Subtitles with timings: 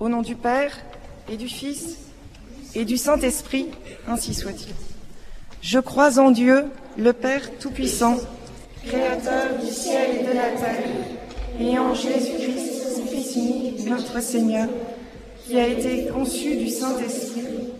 [0.00, 0.78] Au nom du Père
[1.28, 1.96] et du Fils
[2.76, 3.66] et du Saint-Esprit,
[4.06, 4.72] ainsi soit-il.
[5.60, 6.66] Je crois en Dieu,
[6.96, 8.16] le Père Tout-Puissant,
[8.86, 10.84] Créateur du ciel et de la terre,
[11.58, 14.68] et en Jésus-Christ, son Fils unique, notre Seigneur,
[15.44, 17.72] qui a été conçu du Saint-Esprit,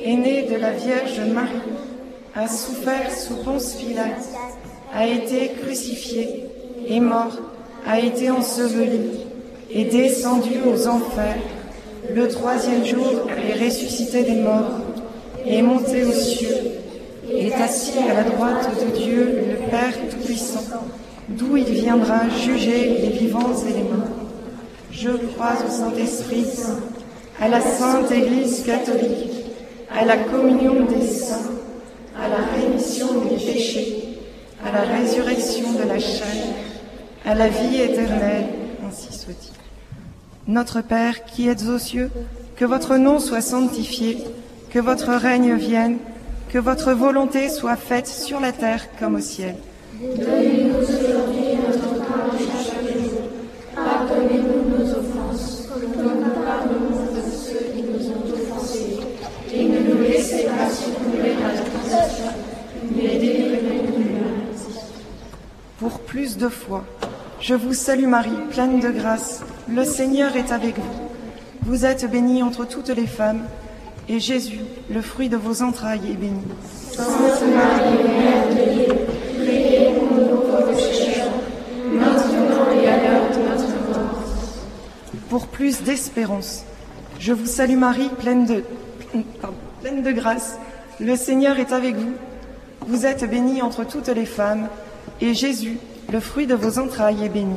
[0.00, 1.58] est né de la Vierge Marie,
[2.36, 4.28] a souffert sous Ponce Pilate,
[4.92, 6.44] a été crucifié,
[6.88, 7.36] est mort,
[7.84, 9.10] a été enseveli,
[9.72, 11.42] est descendu aux enfers,
[12.12, 14.80] le troisième jour est ressuscité des morts,
[15.46, 16.72] est monté aux cieux,
[17.32, 20.64] est assis à la droite de Dieu, le Père Tout-Puissant,
[21.28, 24.08] d'où il viendra juger les vivants et les morts.
[24.90, 26.46] Je crois au Saint-Esprit,
[27.40, 29.46] à la Sainte Église catholique,
[29.90, 31.50] à la communion des saints,
[32.16, 34.18] à la rémission des péchés,
[34.64, 36.54] à la résurrection de la chair,
[37.24, 38.46] à la vie éternelle,
[38.86, 39.63] ainsi soit-il.
[40.46, 42.10] Notre Père qui êtes aux cieux,
[42.56, 44.18] que votre nom soit sanctifié,
[44.68, 45.96] que votre règne vienne,
[46.50, 49.56] que votre volonté soit faite sur la terre comme au ciel.
[49.98, 53.22] Donnez-nous aujourd'hui notre pain de chaque jour.
[53.74, 58.98] Pardonnez-nous nos offenses, comme nous pardonnons de ceux qui nous ont offensés.
[59.50, 62.32] Et ne nous laissez pas succomber à la tentation,
[62.94, 64.34] mais délivrez-nous du mal.
[65.78, 66.84] Pour plus de foi,
[67.40, 69.42] je vous salue Marie, pleine de grâce.
[69.68, 71.10] Le Seigneur est avec vous.
[71.62, 73.44] Vous êtes bénie entre toutes les femmes,
[74.10, 76.42] et Jésus, le fruit de vos entrailles, est béni.
[76.92, 78.94] Sainte Marie, Mère de Dieu,
[79.42, 81.30] priez pour nous pauvres pécheurs,
[81.94, 84.22] maintenant et à l'heure de notre mort.
[85.30, 86.64] Pour plus d'espérance,
[87.18, 88.64] je vous salue Marie, pleine de,
[89.40, 90.58] pardon, pleine de grâce.
[91.00, 92.12] Le Seigneur est avec vous.
[92.86, 94.68] Vous êtes bénie entre toutes les femmes,
[95.22, 95.78] et Jésus,
[96.12, 97.56] le fruit de vos entrailles, est béni.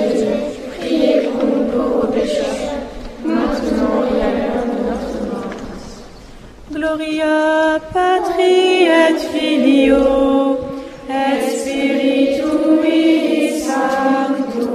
[6.93, 10.59] Gloria Patri et Filio
[11.09, 12.99] et Spiritui
[13.61, 14.67] Sancto.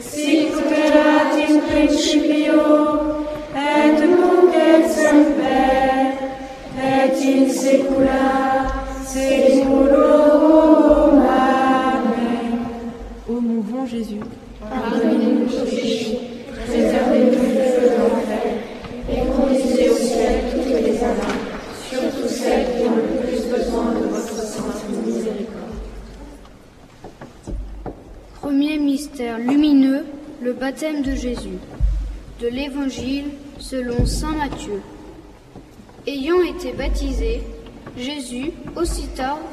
[0.00, 0.52] Sic
[0.84, 2.41] erat in principio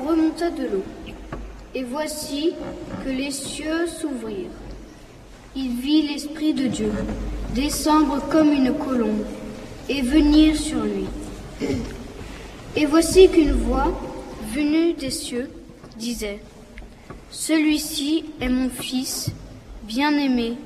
[0.06, 0.84] Remonta de l'eau.
[1.74, 2.54] Et voici
[3.04, 4.50] que les cieux s'ouvrirent.
[5.56, 6.92] Il vit l'Esprit de Dieu
[7.56, 9.26] descendre comme une colombe
[9.88, 11.06] et venir sur lui.
[12.76, 13.92] Et voici qu'une voix,
[14.54, 15.50] venue des cieux,
[15.98, 16.40] disait,
[17.32, 19.32] Celui-ci est mon Fils
[19.84, 20.58] bien-aimé,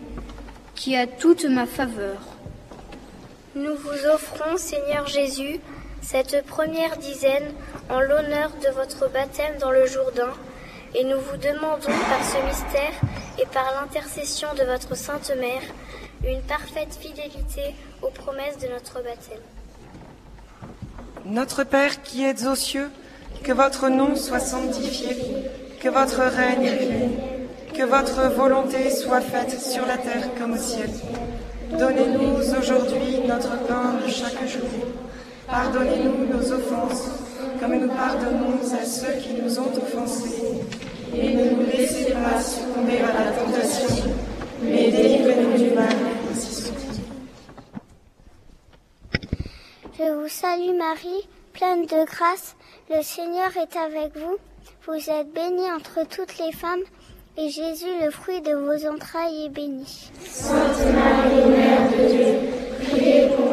[0.75, 2.17] qui a toute ma faveur.
[3.55, 5.59] Nous vous offrons, Seigneur Jésus,
[6.03, 7.53] cette première dizaine
[7.89, 10.33] en l'honneur de votre baptême dans le Jourdain,
[10.95, 12.93] et nous vous demandons par ce mystère
[13.39, 15.63] et par l'intercession de votre Sainte Mère
[16.25, 19.41] une parfaite fidélité aux promesses de notre baptême.
[21.25, 22.89] Notre Père qui êtes aux cieux,
[23.43, 25.17] que votre nom soit sanctifié,
[25.81, 27.11] que votre règne vienne,
[27.73, 30.89] que votre volonté soit faite sur la terre comme au ciel.
[31.77, 34.92] Donnez-nous aujourd'hui notre pain de chaque jour.
[35.53, 37.09] Pardonnez-nous nos offenses,
[37.59, 40.63] comme nous pardonnons à ceux qui nous ont offensés.
[41.15, 44.09] Et ne nous laissez pas succomber à la tentation,
[44.63, 45.93] mais délivrez-nous du mal.
[46.31, 47.03] Ainsi soit-il.
[49.99, 52.55] Je vous salue Marie, pleine de grâce,
[52.89, 54.37] le Seigneur est avec vous.
[54.87, 56.81] Vous êtes bénie entre toutes les femmes,
[57.37, 60.09] et Jésus, le fruit de vos entrailles, est béni.
[60.25, 62.39] Sainte Marie, Mère de Dieu,
[62.87, 63.52] priez pour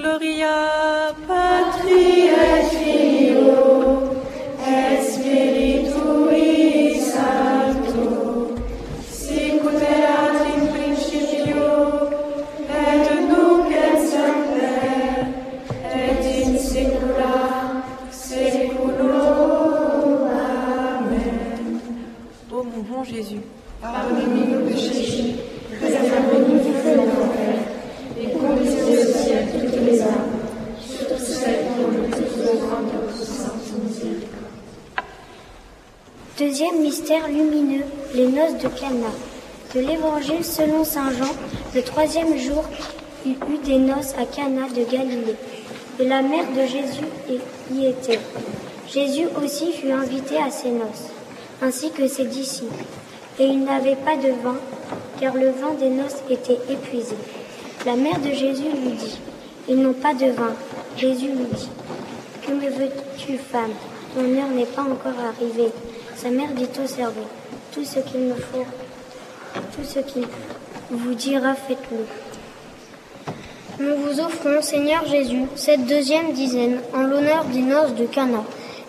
[0.00, 2.39] Gloria Patri
[40.60, 41.32] selon Saint Jean,
[41.74, 42.62] le troisième jour,
[43.24, 45.36] il eut des noces à Cana de Galilée,
[45.98, 47.06] et la mère de Jésus
[47.72, 48.18] y était.
[48.92, 51.08] Jésus aussi fut invité à ces noces,
[51.62, 52.84] ainsi que ses disciples.
[53.38, 54.56] Et il n'avait pas de vin,
[55.18, 57.16] car le vin des noces était épuisé.
[57.86, 59.18] La mère de Jésus lui dit,
[59.66, 60.52] Ils n'ont pas de vin.
[60.98, 61.70] Jésus lui dit,
[62.46, 63.72] Que me veux-tu, femme?
[64.14, 65.72] Ton heure n'est pas encore arrivée.
[66.16, 67.28] Sa mère dit au servant,
[67.72, 68.66] Tout ce qu'il me faut,
[69.74, 70.26] tout ce qu'il
[70.90, 72.06] vous dira, faites-le.
[73.84, 78.44] Nous vous offrons, Seigneur Jésus, cette deuxième dizaine en l'honneur des noces de Cana.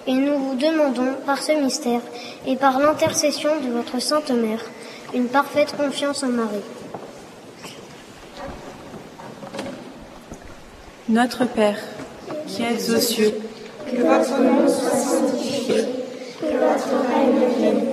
[0.08, 2.02] Et nous vous demandons, par ce mystère
[2.46, 4.66] et par l'intercession de votre Sainte Mère,
[5.14, 6.64] une parfaite confiance en Marie.
[11.12, 11.78] notre Père,
[12.48, 13.34] qui êtes aux cieux,
[13.86, 15.84] Que votre nom soit sanctifié,
[16.40, 17.86] que votre règne vienne,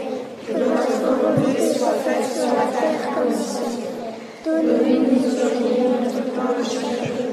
[0.46, 1.57] que votre volonté
[2.48, 3.84] sur la terre comme au ciel.
[4.44, 7.28] Donnez-nous aujourd'hui notre pain de chaque jour.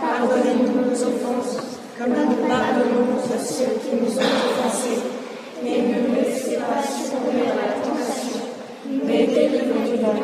[0.00, 1.56] Pardonnez-nous nos offenses,
[1.98, 5.02] comme nous pardonnons à ceux qui nous ont offensés.
[5.64, 8.40] Et ne nous laissez pas succomber à la tentation,
[9.04, 10.16] mais délivrez-nous du mal.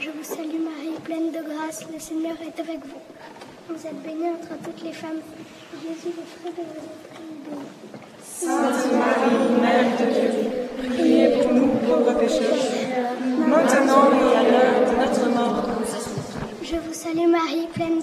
[0.00, 3.02] Je vous salue Marie, pleine de grâce, le Seigneur est avec vous.
[3.68, 5.22] Vous êtes bénie entre toutes les femmes.
[5.82, 7.66] Jésus, le fruit de vos entrailles, est béni.
[8.44, 10.30] Sainte Marie, Mère de Dieu,
[10.90, 12.58] priez pour nous pauvres pécheurs,
[13.46, 15.64] maintenant et à l'heure de notre mort.
[16.62, 18.02] Je vous salue Marie, pleine de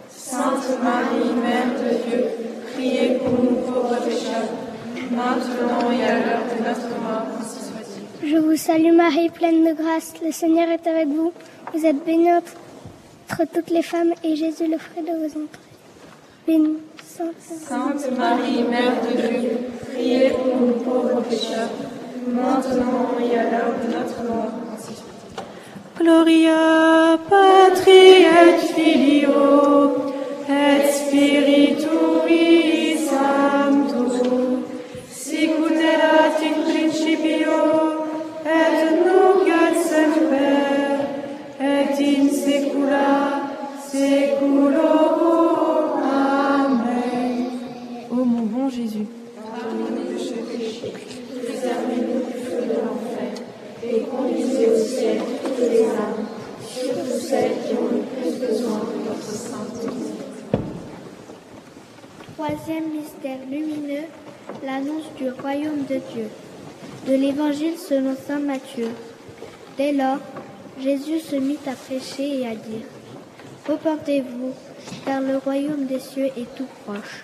[0.15, 2.25] Sainte Marie, Mère de Dieu,
[2.73, 4.49] priez pour nous pauvres pécheurs,
[5.11, 7.25] maintenant et à l'heure de notre mort.
[7.39, 8.29] Ainsi soit-il.
[8.29, 11.33] Je vous salue Marie, pleine de grâce, le Seigneur est avec vous.
[11.73, 15.69] Vous êtes bénie entre toutes les femmes, et Jésus, le fruit de vos entrailles.
[16.47, 17.35] Béni, Sainte
[17.67, 19.57] Sainte Marie, Mère de Dieu,
[19.93, 21.69] priez pour nous pauvres pécheurs,
[22.27, 24.51] maintenant et à l'heure de notre mort.
[24.73, 26.03] Ainsi soit-il.
[26.03, 30.00] Gloria Patri et Filio
[31.21, 31.70] et
[64.63, 66.27] l'annonce du royaume de Dieu.
[67.07, 68.89] De l'évangile selon saint Matthieu.
[69.77, 70.19] Dès lors,
[70.79, 72.85] Jésus se mit à prêcher et à dire
[73.67, 74.53] Repentez-vous,
[75.05, 77.23] car le royaume des cieux est tout proche.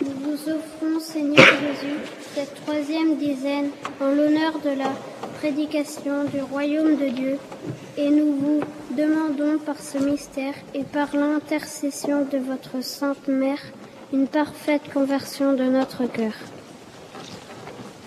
[0.00, 1.98] Nous vous offrons, Seigneur Jésus,
[2.34, 4.92] cette troisième dizaine en l'honneur de la
[5.38, 7.38] prédication du royaume de Dieu,
[7.96, 8.60] et nous vous
[8.96, 13.62] demandons par ce mystère et par l'intercession de votre Sainte Mère
[14.12, 16.34] une parfaite conversion de notre cœur.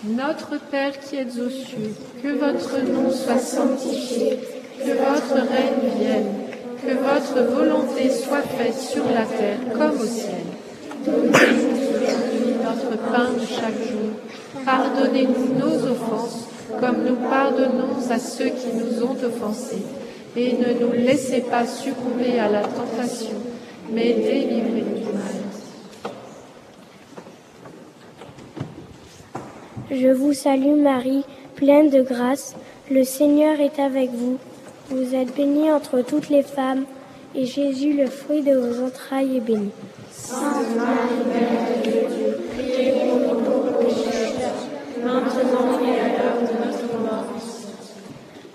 [0.04, 4.40] Notre Père qui êtes aux cieux, que votre nom soit sanctifié,
[4.78, 6.28] que votre règne vienne,
[6.86, 10.46] que votre volonté soit faite sur la terre comme au ciel.
[11.04, 14.12] Donnez-nous notre pain de chaque jour.
[14.64, 16.48] Pardonnez-nous nos offenses,
[16.80, 19.84] comme nous pardonnons à ceux qui nous ont offensés.
[20.38, 23.38] Et ne nous laissez pas succomber à la tentation,
[23.90, 25.36] mais délivrez-nous du mal.
[29.92, 31.24] Je vous salue Marie,
[31.56, 32.56] pleine de grâce.
[32.92, 34.38] Le Seigneur est avec vous.
[34.90, 36.84] Vous êtes bénie entre toutes les femmes,
[37.34, 39.72] et Jésus, le fruit de vos entrailles, est béni.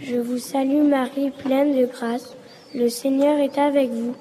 [0.00, 2.36] Je vous salue Marie, pleine de grâce.
[2.74, 4.14] Le Seigneur est avec vous.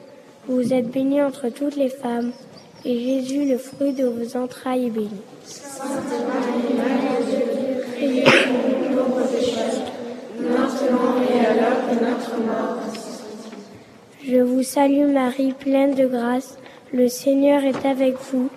[0.48, 2.32] Vous êtes bénie entre toutes les femmes,
[2.86, 5.10] et Jésus, le fruit de vos entrailles, est béni.
[10.42, 11.20] Maintenant
[11.90, 12.78] de notre mort.
[14.24, 16.58] Je vous salue Marie, pleine de grâce.
[16.94, 18.50] Le Seigneur est avec vous.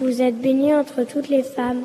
[0.00, 1.84] Vous êtes bénie entre toutes les femmes,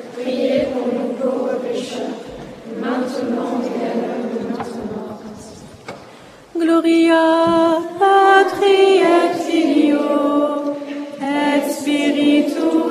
[0.13, 2.19] priez pour nous pauvres pécheurs,
[2.79, 5.21] maintenant et à l'heure de notre mort.
[6.57, 7.25] Gloria
[7.99, 10.75] Patri et Filio
[11.21, 12.90] et Spiritui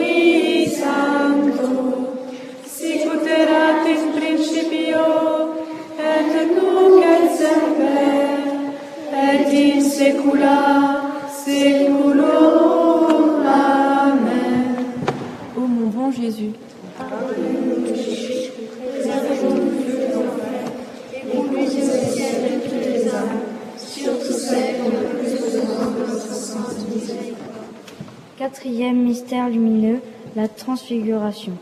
[30.60, 31.52] transfiguration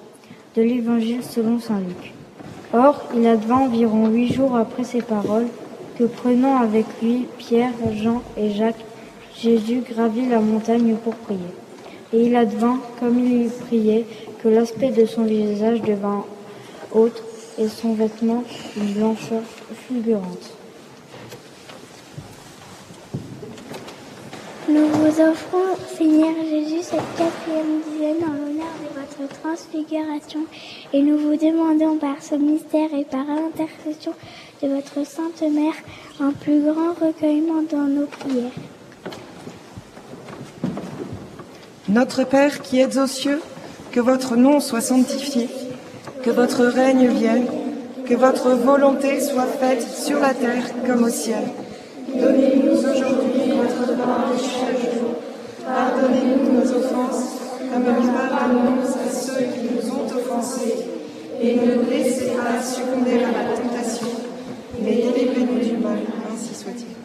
[0.56, 2.12] de l'Évangile selon Saint Luc.
[2.74, 5.46] Or, il advint environ huit jours après ces paroles
[5.98, 8.84] que prenant avec lui Pierre, Jean et Jacques,
[9.36, 11.52] Jésus gravit la montagne pour prier.
[12.12, 14.04] Et il advint, comme il priait,
[14.42, 16.24] que l'aspect de son visage devint
[16.92, 17.22] autre
[17.58, 18.44] et son vêtement
[18.76, 19.42] une blancheur
[19.86, 20.52] fulgurante.
[24.68, 28.47] Nous vous offrons, Seigneur Jésus, cette quatrième dizaine
[29.26, 30.40] transfiguration
[30.92, 34.12] et nous vous demandons par ce mystère et par l'intercession
[34.62, 35.74] de votre Sainte Mère
[36.20, 38.50] un plus grand recueillement dans nos prières.
[41.88, 43.40] Notre Père qui êtes aux cieux,
[43.92, 45.48] que votre nom soit sanctifié,
[46.22, 47.46] que votre règne vienne,
[48.04, 51.44] que votre volonté soit faite sur la terre comme au ciel.
[52.14, 55.14] Donnez-nous aujourd'hui notre pain de chaque jour.
[55.64, 57.36] Pardonnez-nous nos offenses,
[57.72, 59.07] comme nous pardonnons
[61.40, 64.08] Et ne nous laissez pas succomber à la tentation,
[64.82, 65.98] mais délivrez-nous du mal.
[66.32, 66.98] Ainsi soit-il.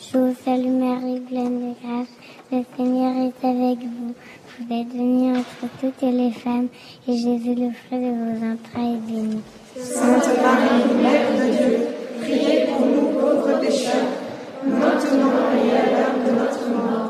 [0.00, 2.08] Je vous salue Marie, pleine de grâce.
[2.50, 4.14] Le Seigneur est avec vous.
[4.58, 6.66] Vous êtes bénie entre toutes les femmes,
[7.06, 9.40] et Jésus, le fruit de vos entrailles, est béni.
[9.76, 11.78] Sainte Marie, Mère de Dieu,
[12.20, 14.10] priez pour nous pauvres pécheurs,
[14.66, 17.09] maintenant et à l'heure de notre mort.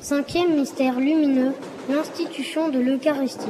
[0.00, 1.52] Cinquième mystère lumineux,
[1.88, 3.46] l'institution de l'Eucharistie.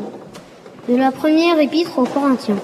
[0.89, 2.59] De la première épître aux Corinthiens.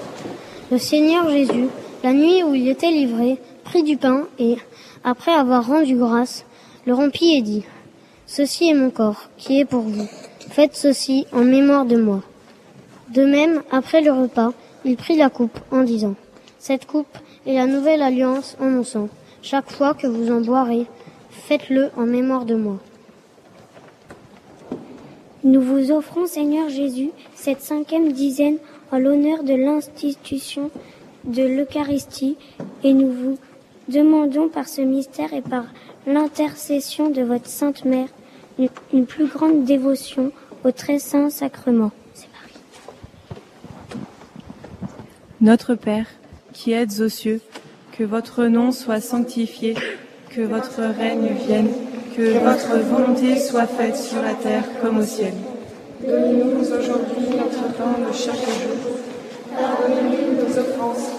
[0.71, 1.67] Le Seigneur Jésus,
[2.03, 3.37] la nuit où il était livré,
[3.69, 4.57] prit du pain et,
[5.03, 6.43] après avoir rendu grâce,
[6.87, 7.63] le rompit et dit,
[8.25, 10.07] Ceci est mon corps, qui est pour vous.
[10.49, 12.23] Faites ceci en mémoire de moi.
[13.13, 14.53] De même, après le repas,
[14.85, 16.15] il prit la coupe en disant,
[16.57, 19.07] Cette coupe est la nouvelle alliance en mon sang.
[19.43, 20.87] Chaque fois que vous en boirez,
[21.29, 22.79] faites-le en mémoire de moi.
[25.43, 28.57] Nous vous offrons, Seigneur Jésus, cette cinquième dizaine
[28.91, 30.71] en l'honneur de l'institution
[31.23, 32.35] de l'Eucharistie
[32.83, 33.37] et nous vous
[33.89, 35.65] demandons par ce mystère et par
[36.07, 38.07] l'intercession de votre Sainte Mère
[38.57, 40.31] une, une plus grande dévotion
[40.63, 41.91] au très saint sacrement.
[42.13, 42.59] C'est Marie.
[45.41, 46.07] notre Père,
[46.53, 47.41] qui êtes aux cieux,
[47.97, 49.75] que votre nom soit sanctifié,
[50.29, 51.69] que votre règne vienne,
[52.15, 55.33] que votre volonté soit faite sur la terre comme au ciel.
[56.05, 58.97] Donne-nous aujourd'hui notre pain de chaque jour.
[59.53, 61.18] Pardonnez-nous nos offenses,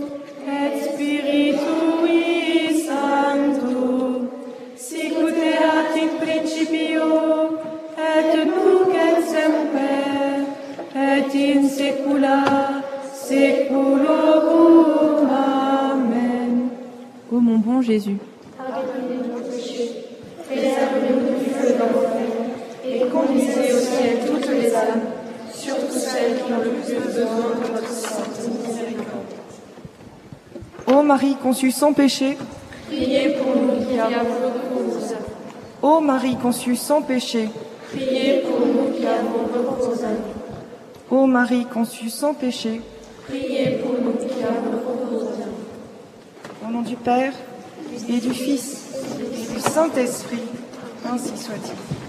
[31.51, 32.37] conçue sans péché,
[32.87, 33.73] Priez pour nous
[35.81, 37.49] ô Marie conçue sans péché,
[37.89, 39.97] Priez pour nous qui avons recours
[41.09, 42.79] ô Marie conçue sans péché,
[43.27, 45.27] Priez pour nous qui avons recours
[46.65, 47.33] au nom du Père
[48.07, 48.77] et du Fils
[49.19, 50.47] et du Saint-Esprit,
[51.05, 52.00] ainsi soit-il.